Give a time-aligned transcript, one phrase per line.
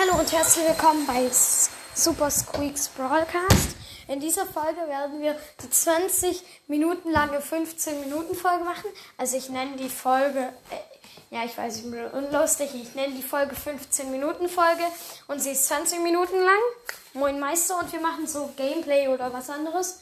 [0.00, 1.28] Hallo und herzlich willkommen bei
[1.92, 3.74] Super Squeaks Broadcast.
[4.06, 8.88] In dieser Folge werden wir die 20 Minuten lange 15 Minuten Folge machen.
[9.16, 13.24] Also ich nenne die Folge, äh, ja ich weiß, ich bin unlustig, ich nenne die
[13.24, 14.84] Folge 15 Minuten Folge
[15.26, 16.60] und sie ist 20 Minuten lang.
[17.14, 19.98] Moin Meister und wir machen so Gameplay oder was anderes.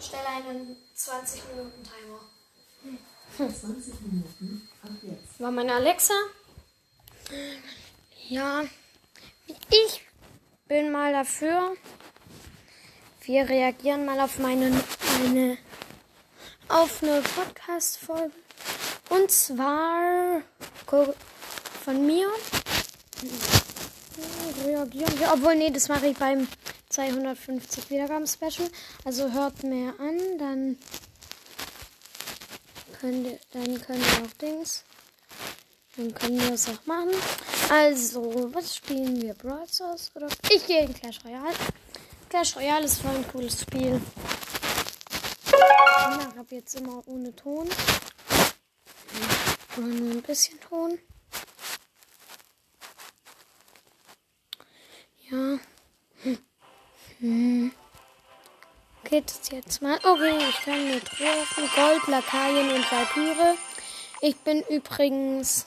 [0.00, 2.20] Stelle einen 20 Minuten Timer.
[2.82, 3.54] Hm.
[3.54, 5.38] 20 Minuten, ab jetzt.
[5.38, 6.14] War meine Alexa?
[8.28, 8.64] Ja,
[9.46, 10.02] ich
[10.68, 11.76] bin mal dafür.
[13.22, 14.70] Wir reagieren mal auf meine,
[15.22, 15.58] meine
[16.68, 18.32] auf eine Podcast-Folge.
[19.08, 20.42] Und zwar
[21.84, 22.28] von mir.
[24.64, 25.32] Reagieren wir.
[25.32, 26.48] Obwohl, nee, das mache ich beim
[26.88, 28.68] 250 Wiedergaben-Special.
[29.04, 30.78] Also hört mehr an, dann
[33.00, 34.84] könnt ihr, dann könnt ihr auch Dings.
[35.96, 37.10] Dann können wir es auch machen.
[37.68, 39.34] Also, was spielen wir?
[39.34, 40.28] Brawl Stars oder?
[40.50, 41.54] Ich gehe in Clash Royale.
[42.28, 44.00] Clash Royale ist voll ein cooles Spiel.
[45.48, 47.68] Ich habe jetzt immer ohne Ton.
[49.76, 50.98] Oder nur ein bisschen Ton.
[55.28, 55.58] Ja.
[57.18, 57.72] Hm.
[59.04, 59.96] Geht es jetzt mal?
[59.98, 63.58] Okay, ich kann mit Trophäen, Gold, Lakaien und Valkyrie.
[64.20, 65.66] Ich bin übrigens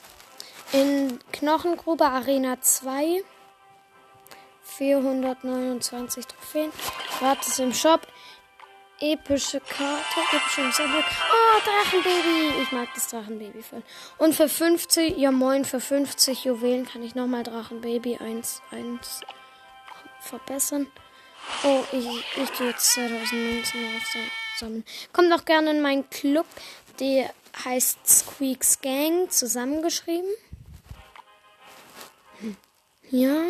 [0.72, 3.24] in Knochengrube Arena 2.
[4.64, 6.72] 429 Trophäen.
[7.20, 8.08] Gratis im Shop.
[9.00, 10.20] Epische Karte.
[10.32, 11.04] Epische Sammel.
[11.04, 12.62] Oh, Drachenbaby.
[12.62, 13.84] Ich mag das Drachenbaby voll.
[14.18, 19.22] Und für 50, ja moin, für 50 Juwelen kann ich nochmal Drachenbaby 1, 1
[20.22, 20.88] verbessern.
[21.64, 24.86] Oh, ich, ich tue jetzt 2019 aufsammeln.
[25.14, 26.46] Kommt auch gerne in meinen Club.
[27.00, 27.34] Der
[27.66, 30.30] heißt Squeaks Gang zusammengeschrieben.
[33.12, 33.42] Ja.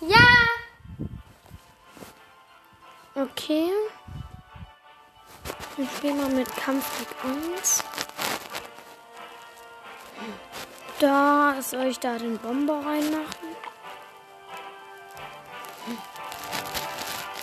[0.00, 0.28] Ja.
[3.14, 3.70] Okay.
[5.76, 7.08] Ich spiele mal mit Kampfgeek
[7.56, 7.84] 1.
[11.00, 13.48] Da soll ich da den Bomber reinmachen?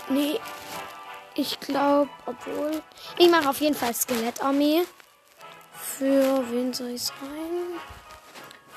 [0.09, 0.39] Nee.
[1.35, 2.81] Ich glaube, obwohl.
[3.17, 4.83] Ich mache auf jeden Fall Skelettarmee.
[5.73, 7.79] Für wen soll ich es rein?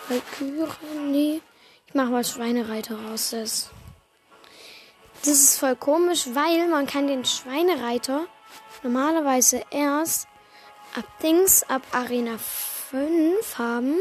[0.08, 1.00] Valkyrie?
[1.10, 1.40] Nee.
[1.86, 3.30] Ich mache mal Schweinereiter raus.
[3.30, 3.70] Das.
[5.20, 8.26] das ist voll komisch, weil man kann den Schweinereiter
[8.82, 10.26] normalerweise erst
[10.96, 13.96] ab Dings, ab Arena 5 haben.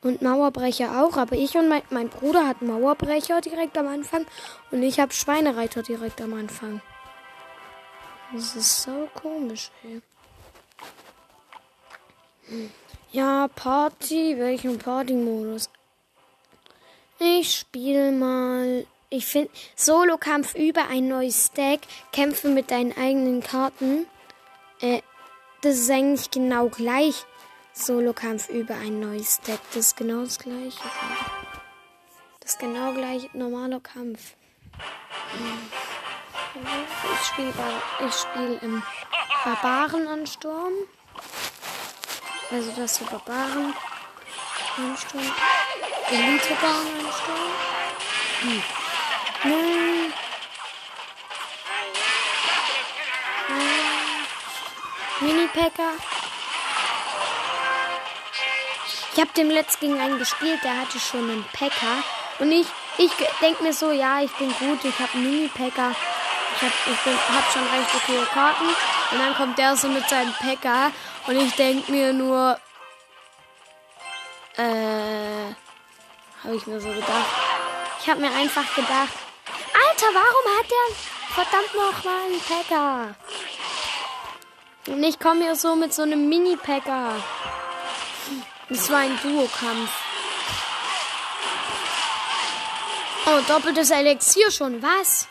[0.00, 1.16] Und Mauerbrecher auch.
[1.16, 4.26] Aber ich und mein, mein Bruder hat Mauerbrecher direkt am Anfang.
[4.70, 6.80] Und ich habe Schweinereiter direkt am Anfang.
[8.32, 10.02] Das ist so komisch, ey.
[13.10, 14.36] Ja, Party.
[14.38, 15.70] Welchen Party-Modus?
[17.18, 18.86] Ich spiele mal.
[19.08, 21.80] Ich finde Solo-Kampf über ein neues Stack.
[22.12, 24.06] Kämpfe mit deinen eigenen Karten.
[24.80, 25.00] Äh,
[25.62, 27.24] das ist eigentlich genau gleich.
[27.72, 29.60] Solo-Kampf über ein neues Stack.
[29.72, 30.78] Das ist genau das gleiche.
[32.40, 34.34] Das ist genau gleich normaler Kampf.
[37.14, 37.54] Ich spiele
[38.06, 38.82] ich spiel im
[39.44, 40.74] Barbarenansturm.
[42.50, 43.74] Also das hier Barbaren.
[44.76, 45.32] Ansturm.
[46.10, 47.52] Elite-Baren Ansturm.
[48.40, 48.62] Hm.
[49.44, 50.12] Nein.
[55.20, 55.92] Mini-Packer.
[59.12, 62.02] Ich habe dem Letzt gegen einen gespielt, der hatte schon einen Packer.
[62.38, 62.66] Und ich,
[62.98, 63.10] ich
[63.42, 65.94] denke mir so, ja, ich bin gut, ich habe einen Mini-Packer.
[66.56, 68.68] Ich habe hab schon recht okay Karten.
[69.10, 70.92] Und dann kommt der so mit seinem Packer.
[71.28, 72.58] Und ich denke mir nur,
[74.56, 75.52] äh,
[76.42, 77.26] habe ich mir so gedacht.
[78.00, 79.12] Ich habe mir einfach gedacht,
[79.74, 80.96] Alter, warum hat der
[81.34, 83.14] verdammt noch mal einen Packer?
[84.86, 87.16] Und ich komme hier so mit so einem Mini-Packer.
[88.70, 89.90] Das war ein Duo-Kampf.
[93.26, 94.82] Oh, doppeltes Elixier schon.
[94.82, 95.28] Was?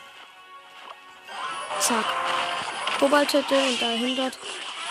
[1.80, 2.04] Zack.
[3.00, 4.30] Kobalthütte und dahinter,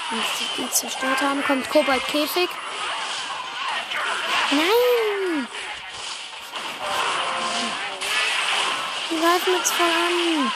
[0.09, 2.49] wenn sie die zerstört haben, kommt Kobaltkäfig.
[4.51, 5.47] Nein!
[9.09, 10.51] Die greifen jetzt voll an.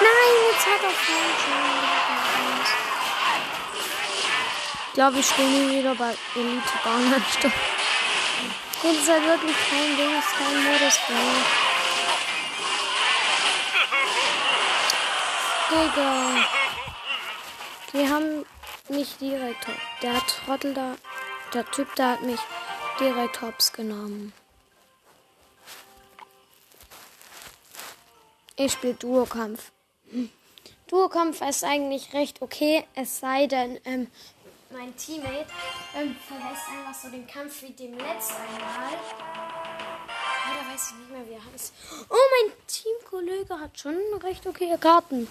[0.00, 1.68] Nein, jetzt hat er falsch
[4.98, 7.52] glaube, ich stehe nie wieder bei Elite Bahnanstalt.
[8.82, 11.67] Hier ist halt wirklich kein Ding, ist kein Modus drin.
[15.70, 16.46] Digga.
[17.92, 18.46] Wir haben
[18.88, 19.66] mich direkt.
[20.02, 20.94] Der Trottel da,
[21.52, 22.40] der Typ da hat mich
[22.98, 24.32] direkt hops genommen.
[28.56, 29.70] Ich spiele Duo-Kampf.
[30.86, 34.08] Duo-Kampf ist eigentlich recht okay, es sei denn, ähm,
[34.70, 35.46] mein Teammate
[35.96, 38.98] ähm, verlässt einfach so den Kampf wie dem letzten Mal.
[40.46, 41.72] Leider weiß ich nicht mehr, wie er heißt.
[42.08, 45.26] Oh, mein Teamkollege hat schon recht okay Karten.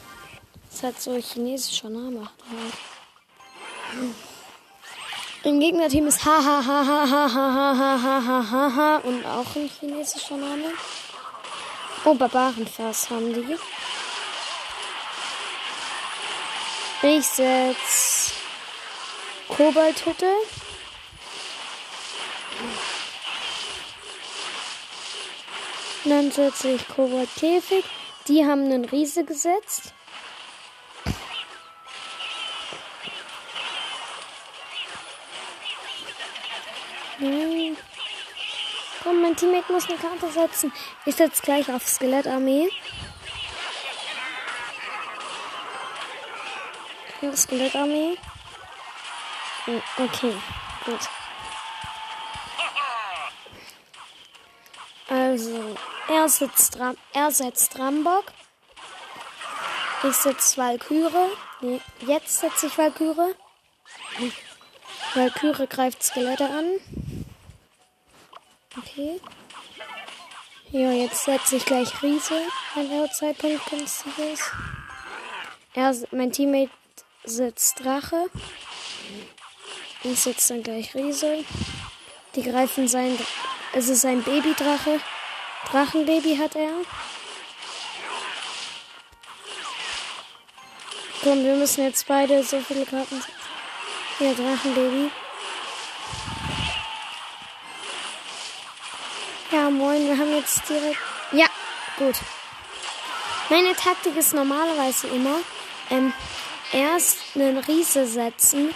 [0.69, 2.29] Das hat so chinesischer Name.
[5.43, 9.25] Im Gegnerteam ist ha ha ha ha ha ha ha ha ha ha ha und
[9.25, 10.73] auch ein chinesischer Name.
[12.05, 13.57] Oh, Barbarenfass haben die.
[17.01, 18.33] Ich setz
[19.47, 20.31] Kobalthütte.
[26.05, 27.83] Dann setze ich Kobalt-Käfig.
[28.27, 29.93] Die haben einen Riese gesetzt.
[37.19, 37.77] Nein.
[39.03, 40.71] Komm, mein Teammate muss eine Karte setzen.
[41.05, 42.69] Ich setze gleich auf Skelettarmee.
[47.35, 48.17] Skelettarmee.
[49.65, 50.33] Hm, okay,
[50.85, 50.99] gut.
[55.09, 55.77] Also,
[56.09, 56.77] er sitzt
[57.13, 58.25] er setzt Rambock.
[60.03, 61.31] Ich setze Valkyrie.
[61.61, 63.35] Nee, jetzt setze ich Valkyrie.
[65.15, 67.06] Valkyrie greift Skelette an.
[68.77, 69.19] Okay.
[70.69, 72.41] Ja, jetzt setze ich gleich Riese,
[72.75, 74.51] wenn der Zeitpunkt günstig ist.
[75.73, 76.71] Er, mein Teammate
[77.23, 78.29] sitzt Drache.
[80.03, 81.43] Ich setze dann gleich Riese.
[82.35, 83.17] Die greifen sein.
[83.73, 84.99] Es ist ein Babydrache.
[85.71, 86.73] Drachenbaby hat er.
[91.23, 93.31] Komm, wir müssen jetzt beide so viele Karten setzen.
[94.19, 95.11] Hier, Drachenbaby.
[99.57, 100.99] Ja, moin, wir haben jetzt direkt.
[101.31, 101.47] Ja,
[101.97, 102.13] gut.
[103.49, 105.39] Meine Taktik ist normalerweise immer,
[105.89, 106.13] ähm,
[106.71, 108.75] erst einen Riese setzen,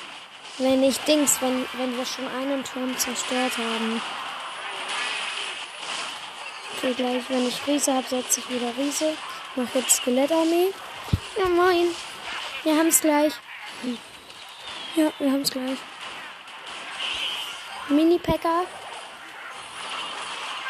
[0.58, 4.02] wenn ich Dings, wenn, wenn wir schon einen Turm zerstört haben.
[6.78, 9.14] Okay, gleich, wenn ich Riese habe, setze ich wieder Riese.
[9.56, 10.74] Mach jetzt Skelettarmee.
[11.38, 11.96] Ja, moin.
[12.64, 13.34] Wir haben es gleich.
[14.96, 15.78] Ja, wir haben es gleich.
[17.88, 18.66] Mini-Packer.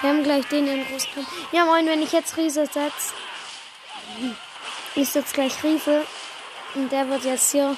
[0.02, 1.28] Wir haben gleich den in großen.
[1.52, 3.14] Ja, moin, wenn ich jetzt Riese setze.
[4.96, 6.06] Ich setze gleich Riese.
[6.74, 7.76] Und der wird jetzt hier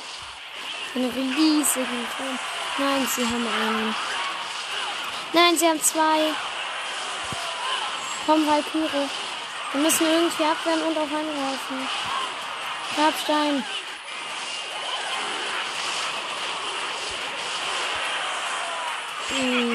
[0.95, 2.39] einen riesigen Turm.
[2.77, 3.95] Nein, sie haben einen.
[5.33, 6.33] Nein, sie haben zwei.
[8.25, 9.09] Komm, Valkyrie.
[9.73, 11.89] Wir müssen irgendwie abwehren und auch angreifen.
[12.95, 13.63] Grabstein.
[19.29, 19.72] Hm.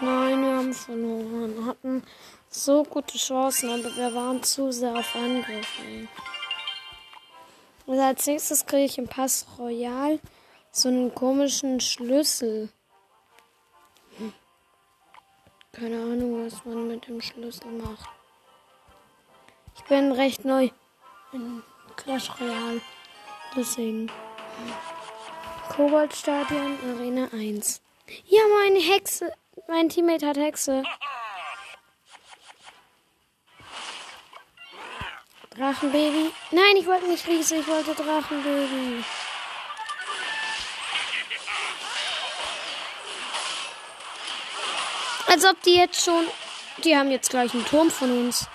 [0.00, 1.66] Nein, wir haben verloren.
[1.66, 2.02] Hatten
[2.50, 5.68] so gute Chancen, aber wir waren zu sehr auf Angriff.
[7.86, 10.18] Und als nächstes kriege ich im Pass Royal
[10.70, 12.68] so einen komischen Schlüssel.
[15.72, 18.08] Keine Ahnung, was man mit dem Schlüssel macht.
[19.76, 20.70] Ich bin recht neu
[21.32, 21.62] in
[21.96, 22.80] Clash Royale.
[23.54, 24.10] Deswegen.
[25.70, 27.82] Koboldstadion Arena 1.
[28.26, 29.32] Ja, meine Hexe.
[29.68, 30.82] Mein Teammate hat Hexe.
[35.56, 36.30] Drachenbaby.
[36.50, 39.02] Nein, ich wollte nicht Riese, ich wollte Drachenbaby.
[45.26, 46.26] Als ob die jetzt schon.
[46.84, 48.46] Die haben jetzt gleich einen Turm von uns.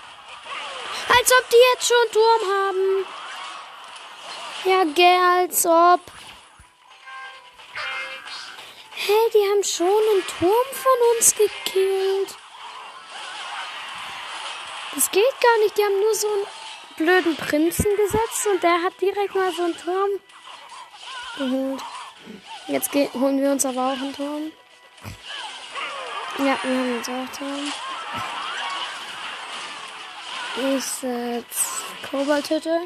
[1.09, 3.05] Als ob die jetzt schon einen Turm haben.
[4.63, 6.20] Ja, gell, als ob.
[9.03, 12.37] Hey, die haben schon einen Turm von uns gekillt.
[14.93, 15.75] Das geht gar nicht.
[15.75, 16.45] Die haben nur so einen
[16.97, 20.09] blöden Prinzen gesetzt und der hat direkt mal so einen Turm
[21.35, 21.81] geholt.
[22.67, 24.51] Jetzt holen wir uns aber auch einen Turm.
[26.37, 27.73] Ja, wir haben jetzt auch Turm.
[30.75, 31.45] Ich setze
[32.07, 32.81] Kobalthütte.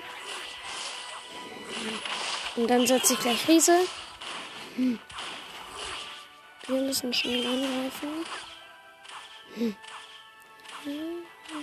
[2.55, 3.85] Und dann setze ich gleich Riese.
[6.67, 8.25] Wir müssen schnell angreifen.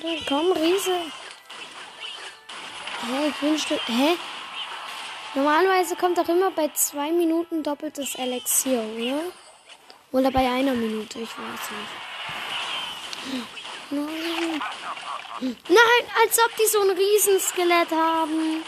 [0.03, 0.97] Dann komm, Riese.
[3.01, 3.81] Hä, ich wünschte.
[3.87, 4.17] Hä?
[5.35, 9.23] Normalerweise kommt doch immer bei zwei Minuten doppeltes Elixier, oder?
[10.13, 11.93] Oder bei einer Minute, ich weiß nicht.
[13.91, 14.61] Nein.
[15.41, 18.63] Nein, als ob die so ein Riesenskelett haben.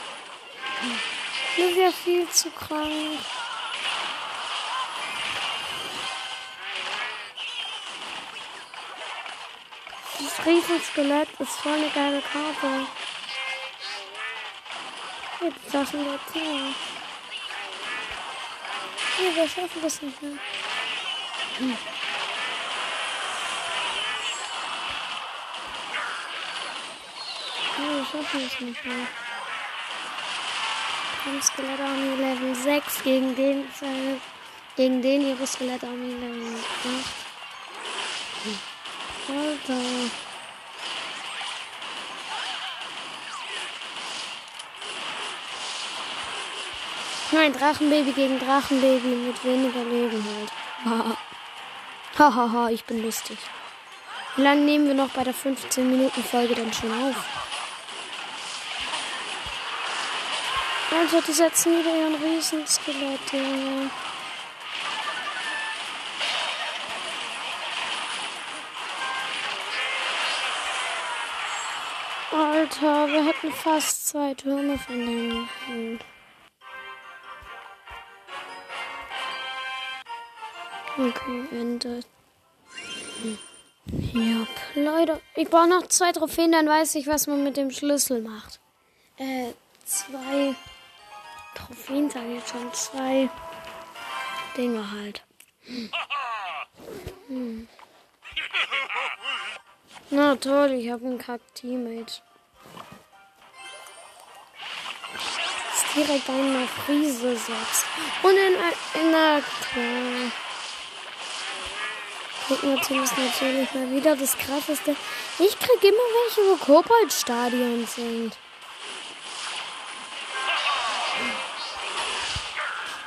[1.56, 3.18] Das wäre viel zu krank.
[10.24, 12.86] Das Riesenskelett ist voll eine geile Karte.
[15.42, 16.74] Jetzt schaffen wir Zimmer.
[19.18, 20.38] Nee, wir schaffen das nicht mehr.
[21.58, 21.76] Hm.
[27.76, 29.06] Nee, wir schaffen das nicht mehr.
[31.22, 34.16] Komm, Skelettarmee Level 6 gegen den, äh,
[34.74, 37.23] gegen den ihre Skelettarmee Level 8.
[39.28, 39.80] Alter.
[47.32, 50.24] Nein, Drachenbaby gegen Drachenbaby mit weniger Leben
[50.84, 51.16] halt.
[52.18, 53.38] Hahaha, ich bin lustig.
[54.36, 57.16] Wie lange nehmen wir noch bei der 15 Minuten Folge dann schon auf?
[60.96, 63.90] Also, die setzen wieder ihren Riesenskelett, Junge.
[72.64, 75.46] Alter, wir hätten fast zwei Türme von denen.
[80.96, 82.00] Okay, Ende.
[84.14, 88.22] Ja, Leute, ich brauche noch zwei Trophäen, dann weiß ich, was man mit dem Schlüssel
[88.22, 88.60] macht.
[89.18, 89.52] Äh,
[89.84, 90.54] zwei
[91.54, 92.72] Trophäen, sage ich schon.
[92.72, 93.28] Zwei
[94.56, 95.22] Dinge halt.
[97.28, 97.68] Hm.
[100.08, 102.22] Na toll, ich habe einen Kack-Teammate.
[105.94, 107.86] Direkt einmal Friese sagst.
[108.22, 109.42] Und in, in der.
[112.48, 114.94] Gegnerteam ist natürlich mal wieder das krasseste.
[115.38, 118.36] Ich krieg immer welche, wo Kobold-Stadion sind.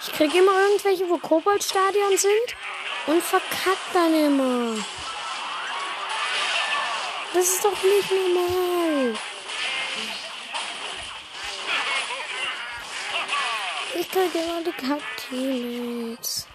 [0.01, 2.56] Ich krieg immer irgendwelche, wo Kobold-Stadion sind
[3.06, 4.84] und verkackt dann immer.
[7.34, 9.13] Das ist doch nicht normal.
[14.08, 16.48] Ich krieg immer die Kack-Teammates.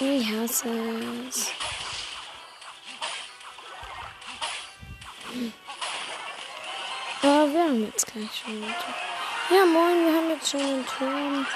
[0.00, 0.68] Ich hasse
[1.28, 1.50] es.
[7.22, 8.62] Aber wir haben jetzt gleich schon.
[9.48, 11.46] Ja, moin, wir haben jetzt schon einen Turm.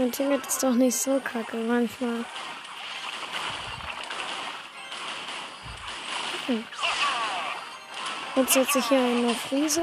[0.00, 2.24] Mein Teammate ist doch nicht so kacke manchmal.
[6.46, 6.64] Hm.
[8.34, 9.82] Jetzt setze ich hier einen auf Friese.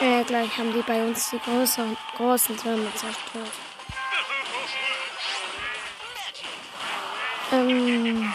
[0.00, 3.52] Äh, gleich haben die bei uns die großen, großen Türme zerstört.
[7.52, 8.32] Ähm.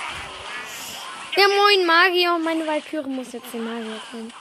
[1.35, 2.37] Ja, moin Magier.
[2.37, 4.31] Meine Walküre muss jetzt den Magier kommen.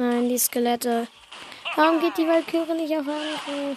[0.00, 1.08] Nein, die Skelette.
[1.76, 3.76] Warum geht die Walküre nicht auf Angriff?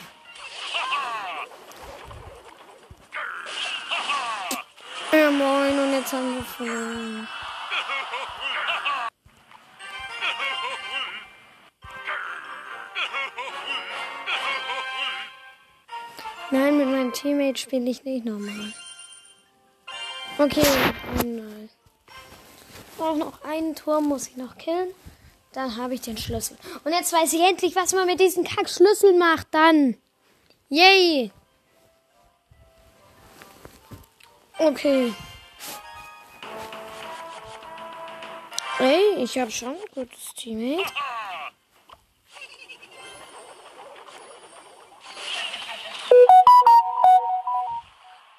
[5.12, 5.78] Ja, moin.
[5.80, 7.28] Und jetzt haben wir verloren.
[16.52, 18.72] Nein, mit meinem Teammate spiele ich nicht nochmal.
[20.38, 20.66] Okay,
[21.20, 21.68] einmal.
[22.98, 24.94] Auch noch einen Turm muss ich noch killen.
[25.54, 26.58] Dann habe ich den Schlüssel.
[26.84, 29.48] Und jetzt weiß ich endlich, was man mit diesen Kack-Schlüsseln macht.
[29.52, 29.96] Dann.
[30.70, 31.32] Yay.
[34.58, 35.14] Okay.
[38.80, 40.84] Ey, ich habe schon ein gutes Teammate.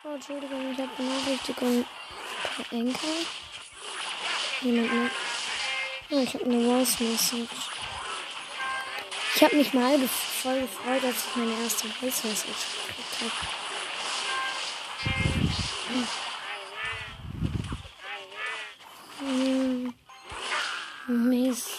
[0.03, 1.85] Oh, Entschuldigung, ich habe Benachrichtigung
[2.57, 3.11] per Enkel.
[4.63, 5.13] Jemand mit.
[6.11, 7.49] Oh, ich habe eine Voice Message.
[9.35, 9.99] Ich habe mich mal
[10.43, 13.65] voll gefreut, als ich meine erste Voice Message gekriegt habe.
[19.21, 19.95] Hm.
[21.07, 21.71] Mist.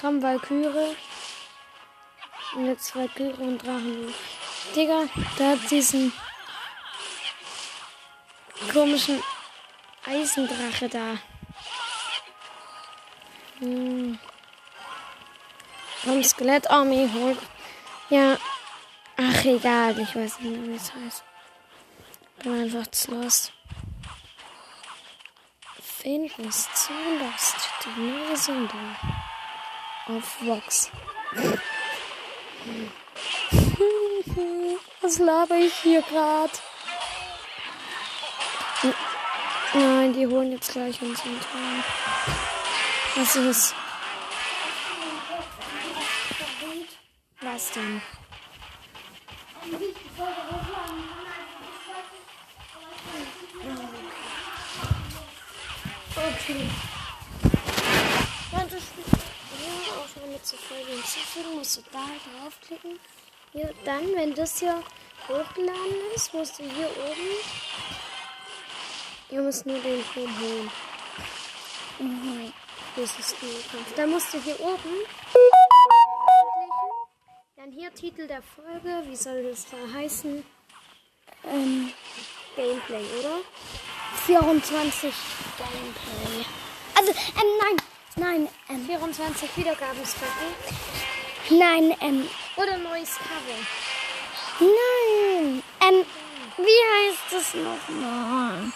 [0.00, 0.96] Komm, Valkyrie.
[2.54, 4.14] Und jetzt Valkyrie und Drachen.
[4.76, 6.12] Digga, da hat diesen
[8.72, 9.22] komischen
[10.04, 11.18] Eisendrache da.
[13.62, 14.18] Hm.
[16.02, 17.38] Komm, Skelettarmee holt.
[18.10, 18.36] Ja.
[19.16, 19.96] Ach, egal.
[20.00, 21.22] Ich weiß nicht wie es heißt.
[22.42, 23.52] Bin einfach zu los.
[25.80, 27.54] finden ist zu lost.
[27.84, 28.96] Die neue Sendung
[30.08, 30.90] auf Vox.
[35.02, 36.50] Was laber ich hier gerade?
[39.74, 41.84] Nein, die holen jetzt gleich unseren Turm.
[43.14, 43.74] Was ist?
[47.42, 48.00] Was denn?
[56.16, 56.70] Okay.
[58.50, 62.98] Warte, ja, mit zur Folge hinzufügen, musst du da draufklicken.
[63.52, 64.82] Hier, dann, wenn das hier
[65.28, 67.30] hochgeladen ist, musst du hier oben.
[69.30, 70.70] Ihr müsst nur den Turm holen.
[71.98, 72.52] Mhm.
[72.94, 74.90] Das ist die Dann musst du hier oben.
[77.56, 79.02] Dann hier Titel der Folge.
[79.08, 80.44] Wie soll das da heißen?
[81.44, 81.92] Ähm,
[82.54, 83.38] Gameplay, oder?
[84.26, 85.14] 24
[85.56, 86.44] Gameplay.
[86.94, 87.76] Also, ähm, nein,
[88.16, 90.54] nein, ähm, 24 Wiedergabensflächen.
[91.50, 92.28] Nein, ähm.
[92.56, 93.58] Oder neues Cover.
[94.60, 96.04] Nein, ähm,
[96.58, 98.70] wie heißt es nochmal?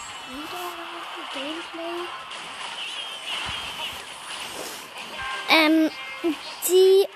[1.34, 2.25] Gameplay.
[5.48, 5.90] Ähm,
[6.68, 7.06] die.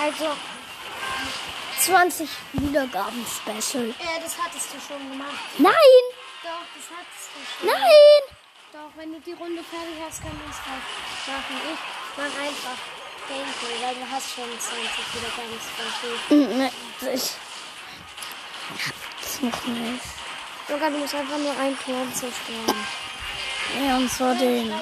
[0.00, 0.36] Also.
[1.80, 3.88] 20 Wiedergaben Special.
[3.90, 5.34] Äh, das hattest du schon gemacht.
[5.58, 5.74] Nein!
[6.42, 7.66] Doch, das hattest du schon.
[7.68, 8.22] Nein!
[8.72, 10.82] Doch, wenn du die Runde fertig hast, kann man es halt
[11.28, 11.60] machen.
[11.72, 11.78] Ich
[12.16, 12.78] mach einfach
[13.28, 16.58] Gameplay, weil du hast schon 20 Wiedergaben Special.
[16.58, 16.70] Ne,
[17.14, 17.32] ich.
[18.74, 20.02] hab's noch nicht.
[20.68, 22.86] Sogar du musst einfach nur ein Turm zerstören.
[23.86, 24.72] Ja, und zwar den.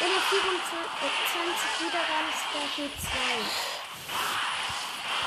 [0.00, 2.90] Oder 24 Wiedergaben Special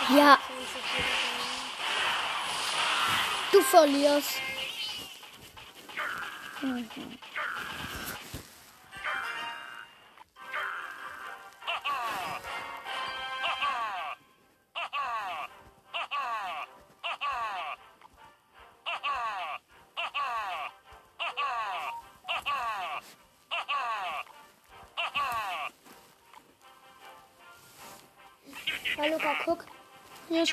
[0.08, 0.16] 2.
[0.16, 0.48] Ja, 20
[0.96, 1.32] Wiedergaben.
[3.52, 4.42] du verlierst.
[6.62, 6.86] Weil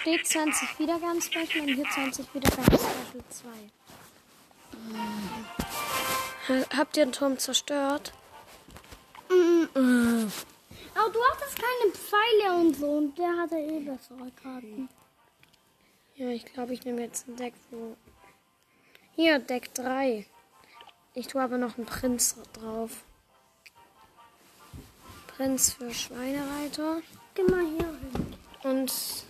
[0.09, 3.25] steht 20 Wiedergaben Special und hier 20 Wiedergaben Special
[6.49, 6.67] 2.
[6.77, 8.15] Habt ihr den Turm zerstört?
[9.29, 14.89] Aber du hattest keine Pfeile und so und der hatte eh bessere Karten.
[16.17, 17.95] Ja, ich glaube, ich nehme jetzt ein Deck, wo.
[19.15, 20.25] Hier, Deck 3.
[21.15, 23.05] Ich tue aber noch einen Prinz drauf.
[25.27, 27.03] Prinz für Schweinereiter.
[27.35, 28.35] Geh mal hier hin.
[28.65, 29.28] Und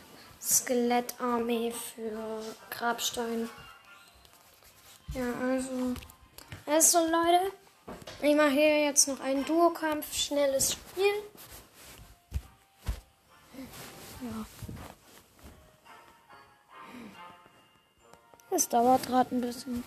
[0.49, 3.51] Skelettarmee für Grabstein.
[5.13, 5.95] Ja, also.
[6.65, 7.53] Also, Leute.
[8.23, 10.13] Ich mache hier jetzt noch einen Duokampf.
[10.15, 11.05] Schnelles Spiel.
[14.23, 14.47] Ja.
[18.51, 19.85] Es dauert gerade ein bisschen.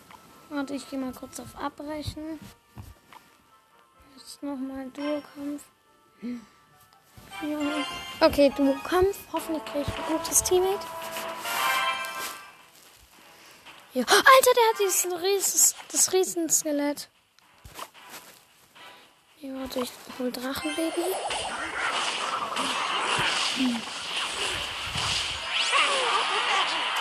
[0.50, 2.40] Warte, ich gehe mal kurz auf Abbrechen.
[4.16, 5.64] Jetzt nochmal Duokampf.
[8.20, 9.18] Okay, Duokampf.
[9.34, 10.86] Hoffentlich kriege ich ein gutes Teammate.
[13.94, 14.04] Ja.
[14.04, 17.10] Alter, der hat dieses Ries das Riesenskelett.
[19.40, 21.02] Ja, warte, ich hol Drachenbaby.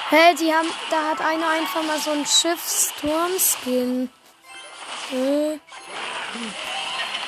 [0.09, 0.69] Hä, hey, die haben.
[0.91, 4.11] Da hat einer einfach mal so einen Schiffsturm-Skin.
[5.11, 5.61] Hä?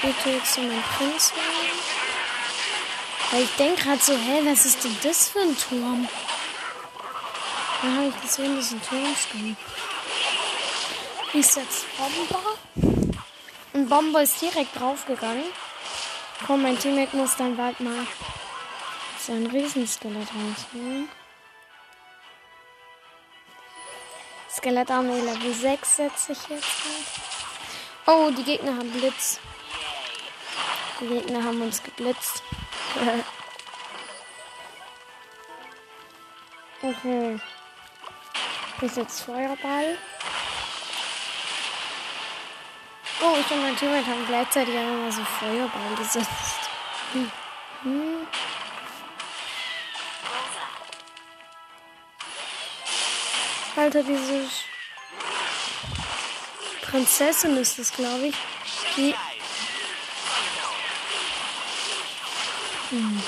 [0.02, 1.32] Wie tue jetzt so mein Prinz?
[3.32, 6.06] Weil ich denke gerade so, hä, was ist denn das für ein Turm?
[7.80, 9.56] Da habe ich gesehen, das ist ein Turmskin.
[11.32, 12.58] Ich setze Bomber.
[13.72, 15.46] Und Bomber ist direkt draufgegangen.
[16.46, 18.06] Komm, mein Teammate muss dann bald mal
[19.18, 21.08] sein Riesenskelett rausholen.
[24.54, 26.66] Skelettarmee Level 6 setze ich jetzt.
[28.06, 29.40] Oh, die Gegner haben Blitz.
[31.02, 32.44] Die Gegner haben uns geblitzt.
[36.82, 37.40] okay.
[38.80, 39.98] Ich setze Feuerball.
[43.20, 46.70] Oh, ich und mein Teammate haben gleichzeitig einfach mal so Feuerball gesetzt.
[47.12, 47.30] Hm.
[47.82, 48.26] Hm.
[53.74, 54.48] Alter, diese
[56.82, 58.36] Prinzessin ist das, glaube ich.
[58.96, 59.16] Die.
[62.92, 63.22] Hm.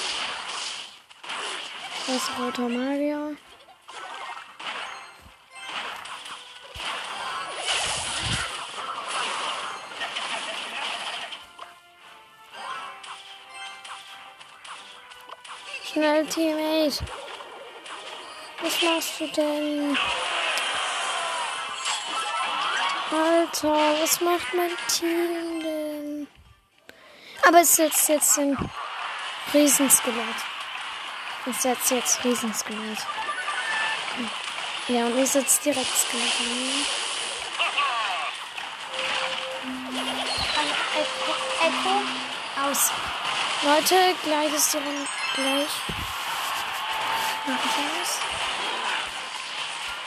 [2.06, 3.34] Das ist roter Magier.
[15.82, 16.98] Schnell, Teammate.
[18.60, 19.96] Was machst du denn?
[23.10, 26.28] Alter, was macht mein Team denn?
[27.48, 28.58] Aber es sitzt jetzt den
[29.52, 30.36] Riesenskelett.
[31.46, 32.98] Es setzt jetzt Riesenskelett.
[34.88, 37.04] Ja, und ihr setzt direkt Skelett an.
[40.96, 41.32] Echo,
[41.66, 41.94] Echo.
[42.70, 42.92] Aus.
[43.62, 45.06] Leute, gleich ist die Runde.
[45.34, 45.74] Gleich.
[47.46, 48.18] Mach ich aus.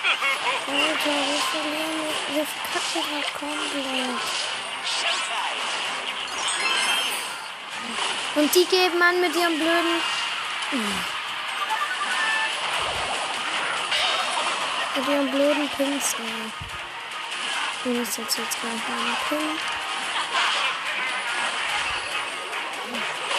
[0.68, 1.98] Alter, wir verlieren.
[2.34, 4.57] Wir verkacken halt komplett.
[8.38, 10.02] Und die geben an mit ihrem blöden.
[14.96, 16.54] Mit ihrem blöden Pins an.
[17.84, 19.60] Ich muss jetzt jetzt gleich einen Pin.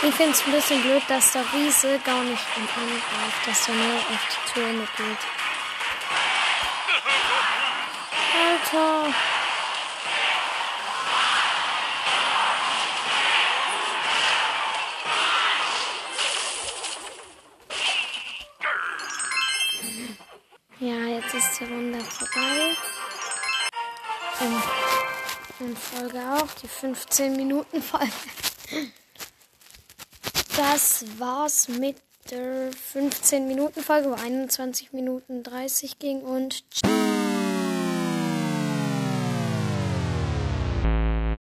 [0.00, 3.74] Ich finde es ein bisschen blöd, dass der Riese gar nicht im angreift, dass er
[3.74, 5.18] nur auf die Türme geht.
[8.34, 9.14] Alter.
[21.38, 22.74] Ist die Runde vorbei.
[25.61, 28.12] In Folge auch, die 15 Minuten Folge.
[30.57, 31.96] Das war's mit
[32.31, 36.64] der 15 Minuten Folge, wo 21 Minuten 30 ging und